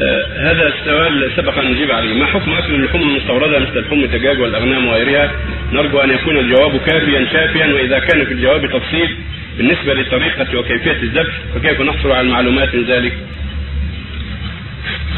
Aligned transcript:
آه، 0.00 0.26
هذا 0.36 0.68
السؤال 0.68 1.32
سبق 1.36 1.58
أن 1.58 1.72
نجيب 1.72 1.90
عليه، 1.90 2.14
ما 2.14 2.26
حكم 2.26 2.52
أكل 2.52 2.74
اللحوم 2.74 3.02
المستوردة 3.02 3.58
مثل 3.58 3.80
لحوم 3.80 4.04
الدجاج 4.04 4.40
والأغنام 4.40 4.88
وغيرها؟ 4.88 5.32
نرجو 5.72 5.98
أن 5.98 6.10
يكون 6.10 6.38
الجواب 6.38 6.80
كافيا 6.86 7.26
شافيا 7.32 7.66
وإذا 7.74 7.98
كان 7.98 8.24
في 8.24 8.32
الجواب 8.32 8.66
تفصيل 8.66 9.16
بالنسبة 9.58 9.94
للطريقه 9.94 10.58
وكيفية 10.58 11.02
الذبح 11.02 11.32
فكيف 11.54 11.80
نحصل 11.80 12.10
على 12.12 12.20
المعلومات 12.20 12.74
من 12.74 12.84
ذلك؟ 12.84 13.12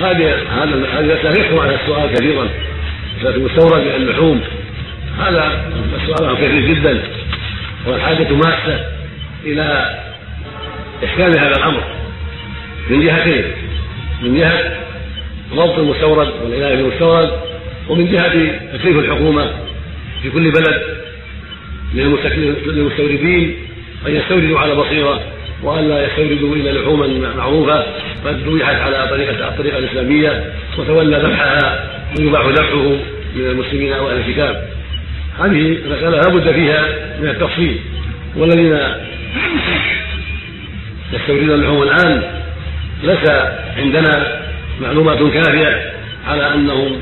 هذا 0.00 0.36
هذا 0.52 1.38
يحكم 1.38 1.58
على 1.58 1.74
السؤال 1.74 2.14
كثيرا. 2.14 2.48
المستورد 3.24 3.82
من 3.82 3.94
اللحوم. 3.94 4.40
هذا 5.18 5.64
السؤال 6.02 6.36
كثير 6.36 6.74
جدا. 6.74 7.02
والحاجة 7.86 8.32
ماسة 8.32 8.80
إلى 9.44 9.98
إحكام 11.04 11.30
هذا 11.30 11.56
الأمر 11.56 11.82
من 12.90 13.00
جهتين. 13.00 13.44
من 14.24 14.38
جهة 14.38 14.76
ضبط 15.54 15.78
المستورد 15.78 16.28
والعناية 16.44 16.74
بالمستورد 16.74 17.30
ومن 17.88 18.12
جهة 18.12 18.28
تكليف 18.78 18.98
الحكومة 18.98 19.50
في 20.22 20.30
كل 20.30 20.50
بلد 20.50 20.82
للمستوردين 22.66 23.56
أن 24.06 24.16
يستوردوا 24.16 24.58
على 24.58 24.74
بصيرة 24.74 25.20
وأن 25.62 25.88
لا 25.88 26.06
يستوردوا 26.06 26.56
إلا 26.56 26.70
لحوما 26.70 27.32
معروفة 27.36 27.86
قد 28.24 28.48
ذبحت 28.48 28.74
على 28.74 29.08
طريقة 29.10 29.48
الطريقة 29.48 29.78
الإسلامية 29.78 30.52
وتولى 30.78 31.16
ذبحها 31.16 31.90
ويباح 32.18 32.46
ذبحه 32.46 32.96
من 33.36 33.46
المسلمين 33.46 33.92
أو 33.92 34.10
أهل 34.10 34.16
الكتاب. 34.16 34.68
هذه 35.38 35.78
مسألة 35.86 36.10
لا 36.10 36.28
بد 36.28 36.52
فيها 36.52 36.88
من 37.20 37.28
التفصيل 37.28 37.76
والذين 38.36 38.78
يستوردون 41.12 41.50
اللحوم 41.50 41.82
الآن 41.82 42.43
ليس 43.04 43.30
عندنا 43.76 44.40
معلومات 44.80 45.18
كافية 45.18 45.92
على 46.26 46.54
أنهم 46.54 47.00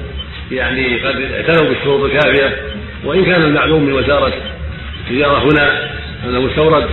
يعني 0.52 0.97
قد 0.97 1.16
اعتنوا 1.21 1.68
بالشروط 1.68 2.04
الكافية 2.04 2.57
وإن 3.04 3.24
كان 3.24 3.43
المعلوم 3.43 3.82
من 3.82 3.93
وزارة 3.93 4.32
التجارة 5.01 5.52
هنا 5.52 5.90
أنه 6.24 6.40
مستورد 6.40 6.87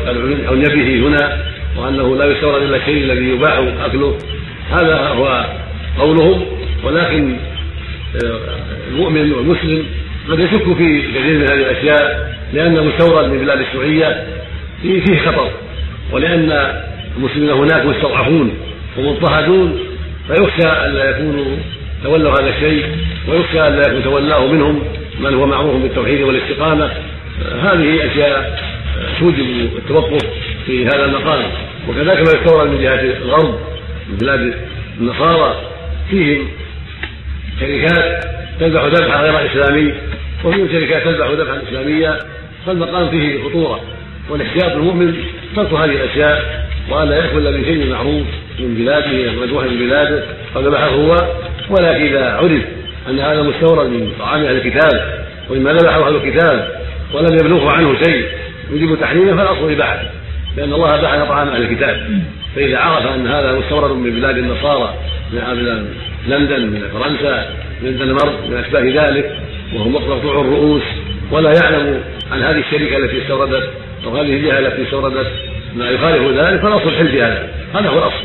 أو 0.48 0.56
به 0.56 1.08
هنا 1.08 1.38
وأنه 1.78 2.16
لا 2.16 2.26
يستورد 2.26 2.64
إلا 2.64 2.78
الشيء 2.78 3.04
الذي 3.04 3.30
يباح 3.30 3.62
أكله 3.86 4.18
هذا 4.72 4.98
هو 4.98 5.46
قولهم. 6.00 6.46
ولكن 6.84 7.38
آه، 8.26 8.40
المؤمن 8.92 9.32
والمسلم 9.32 9.86
قد 10.30 10.40
يشك 10.40 10.64
في 10.78 11.02
كثير 11.02 11.38
من 11.38 11.42
هذه 11.42 11.54
الأشياء 11.54 12.34
لأن 12.54 12.78
المستورد 12.78 13.32
من 13.32 13.40
بلاد 13.40 13.60
الشيوعية 13.60 14.28
فيه 14.82 15.20
خطر 15.20 15.52
ولأن 16.12 16.74
المسلمين 17.18 17.50
هناك 17.50 17.86
مستضعفون. 17.86 18.69
ومضطهدون 18.98 19.80
فيخشى 20.28 20.86
الا 20.86 21.10
يكونوا 21.10 21.56
تولوا 22.04 22.32
هذا 22.32 22.50
الشيء 22.50 22.86
ويخشى 23.28 23.68
الا 23.68 23.82
يكون 23.82 24.04
تولاه 24.04 24.48
منهم 24.48 24.84
من 25.20 25.34
هو 25.34 25.46
معروف 25.46 25.82
بالتوحيد 25.82 26.22
والاستقامة. 26.22 26.92
هذه 27.62 28.12
أشياء 28.12 28.64
توجب 29.20 29.70
التوقف 29.78 30.26
في 30.66 30.86
هذا 30.86 31.06
المقام. 31.06 31.44
وكذلك 31.90 32.18
ما 32.18 32.42
يستورد 32.42 32.70
من 32.70 32.82
جهة 32.82 33.02
الغرب 33.02 33.60
من 34.10 34.18
بلاد 34.18 34.54
النصارى 35.00 35.62
فيهم 36.10 36.48
شركات 37.60 38.24
تذبح 38.60 38.84
ذبحا 38.84 39.22
غير 39.22 39.52
إسلامي 39.52 39.94
وفيهم 40.44 40.68
شركات 40.72 41.04
تذبح 41.04 41.28
ذبحا 41.28 41.62
اسلاميا 41.70 42.20
فالمقام 42.66 43.10
فيه 43.10 43.44
خطورة 43.44 43.82
والإحتياط 44.30 44.72
المؤمن 44.72 45.16
ترك 45.56 45.74
هذه 45.74 45.92
الأشياء 45.92 46.68
والا 46.90 47.16
يأكل 47.16 47.58
من 47.58 47.66
شيء 47.66 47.92
معروف. 47.92 48.28
من 48.60 48.76
بلاده 48.76 49.32
مذبوح 49.42 49.64
من 49.64 49.78
بلاده 49.80 50.24
أو 50.56 50.62
ذبحه 50.62 50.88
هو 50.88 51.12
ولكن 51.70 52.06
إذا 52.06 52.32
عرف 52.32 52.62
أن 53.10 53.20
هذا 53.20 53.44
مستورد 53.44 53.90
من 53.90 54.12
طعام 54.20 54.44
أهل 54.46 54.56
الكتاب 54.56 55.20
ومما 55.50 55.74
ذبحه 55.74 56.08
أهل 56.08 56.16
الكتاب 56.16 56.80
ولم 57.14 57.34
يبلغه 57.34 57.72
عنه 57.72 57.96
شيء 58.04 58.26
يجب 58.72 59.00
تحريمه 59.02 59.36
فالاصل 59.36 59.72
اباحته 59.72 60.10
لأن 60.58 60.74
الله 60.74 61.00
اباح 61.00 61.24
طعام 61.30 61.48
أهل 61.48 61.62
الكتاب. 61.62 62.22
فإذا 62.56 62.78
عرف 62.78 63.06
أن 63.16 63.28
هذا 63.28 63.60
مستورد 63.60 63.92
من 63.92 64.12
بلاد 64.12 64.38
النصارى 64.38 64.94
من 65.34 65.86
لندن 66.28 66.62
من 66.62 66.82
فرنسا 66.94 67.50
من 67.82 67.88
الدنمارك 67.88 68.50
من 68.50 68.58
أشباه 68.58 68.82
ذلك 68.82 69.38
وهو 69.74 69.90
مقطوع 69.90 70.42
الرؤوس 70.42 70.84
ولا 71.32 71.54
يعلم 71.54 72.02
عن 72.32 72.42
هذه 72.42 72.60
الشركة 72.60 72.98
التي 72.98 73.22
استوردت 73.22 73.70
أو 74.06 74.18
هذه 74.18 74.34
الجهة 74.34 74.60
التي 74.60 74.84
استوردت 74.84 75.28
ما 75.76 75.90
يخالف 75.90 76.40
ذلك 76.40 76.62
فالاصل 76.62 76.96
حل 76.96 77.16
هذا 77.16 77.50
هذا 77.74 77.90
هو 77.90 77.98
الأصل. 77.98 78.24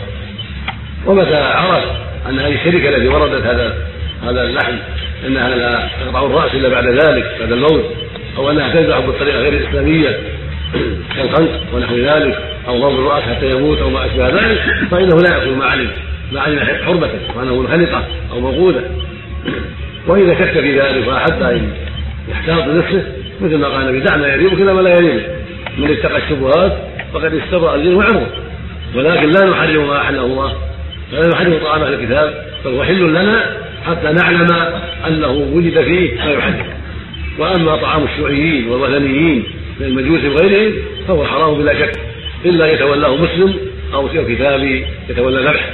ومتى 1.06 1.36
عرف 1.36 1.84
أن 2.28 2.38
هذه 2.38 2.54
الشركة 2.54 2.88
التي 2.88 3.08
وردت 3.08 3.46
هذا 3.46 3.74
هذا 4.22 4.42
اللحم 4.42 4.74
انها 5.26 5.48
لا 5.48 5.88
تقطع 6.04 6.26
الرأس 6.26 6.54
إلا 6.54 6.68
بعد 6.68 6.86
ذلك 6.86 7.36
بعد 7.40 7.52
الموت 7.52 7.84
أو 8.36 8.50
أنها 8.50 8.72
تذبح 8.72 8.98
بالطريقة 8.98 9.38
غير 9.38 9.52
الإسلامية 9.52 10.18
كالخنق 11.16 11.60
ونحو 11.74 11.96
ذلك 11.96 12.38
أو 12.68 12.78
ضرب 12.78 12.98
الرأس 12.98 13.22
حتى 13.22 13.50
يموت 13.50 13.78
أو 13.78 13.90
ما 13.90 14.06
أشبه 14.06 14.28
ذلك 14.28 14.60
فإنه 14.90 15.16
لا 15.16 15.36
ياكل 15.36 15.50
ما 15.50 15.64
علم 15.64 15.90
ما 16.32 16.40
علم 16.40 16.58
حرمته 16.86 17.18
وأنه 17.36 17.60
منخنقة 17.60 18.04
أو 18.32 18.40
موقودة. 18.40 18.80
وإذا 20.08 20.34
شك 20.34 20.60
في 20.60 20.80
ذلك 20.80 21.10
حتى 21.10 21.44
إن 21.44 21.72
يحتاط 22.28 22.64
بنفسه 22.64 23.04
مثل 23.40 23.56
ما 23.56 23.68
قال 23.68 23.82
النبي 23.82 24.00
دعنا 24.00 24.34
يريبك 24.34 24.60
ما 24.60 24.80
لا 24.80 24.94
يريبك 24.94 25.26
من 25.78 25.90
اتقى 25.90 26.16
الشبهات 26.16 26.72
فقد 27.14 27.34
استبرأ 27.34 27.74
الدين 27.74 27.94
وعرضه. 27.94 28.26
ولكن 28.94 29.30
لا 29.30 29.50
نحرم 29.50 29.86
ما 29.86 30.00
أحله 30.00 30.24
الله. 30.24 30.52
ولا 31.12 31.28
نحرم 31.28 31.58
طعام 31.64 31.82
أهل 31.82 31.94
الكتاب 31.94 32.46
بل 32.64 32.70
هو 32.70 32.84
حل 32.84 33.10
لنا 33.10 33.56
حتى 33.86 34.12
نعلم 34.12 34.52
أنه 35.06 35.30
وجد 35.30 35.82
فيه 35.82 36.14
ما 36.14 36.32
يحرم 36.32 36.66
وأما 37.38 37.76
طعام 37.76 38.04
الشيوعيين 38.04 38.68
والوثنيين 38.68 39.44
من 39.80 39.86
المجوس 39.86 40.24
وغيرهم 40.24 40.72
فهو 41.08 41.26
حرام 41.26 41.54
بلا 41.54 41.74
شك 41.74 41.98
إلا 42.44 42.72
يتولاه 42.72 43.16
مسلم 43.16 43.54
أو 43.94 44.08
كتابي 44.08 44.86
يتولى 45.10 45.40
ذبحه 45.40 45.70